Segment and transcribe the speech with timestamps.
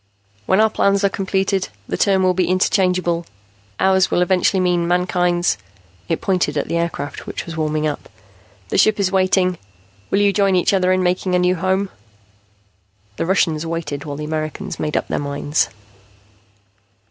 [0.47, 3.27] "When our plans are completed, the term will be interchangeable.
[3.79, 5.59] 'Ours' will eventually mean mankind's."
[6.09, 8.09] It pointed at the aircraft, which was warming up.
[8.69, 9.59] "The ship is waiting.
[10.09, 11.91] Will you join each other in making a new home?"
[13.17, 15.69] The Russians waited while the Americans made up their minds.